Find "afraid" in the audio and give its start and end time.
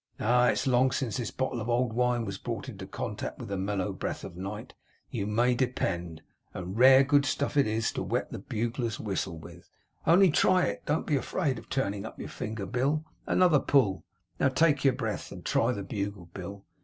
11.17-11.59